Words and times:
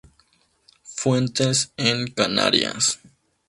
Fuentes 0.95 1.73
en 1.77 2.07
Canarias. 2.07 2.99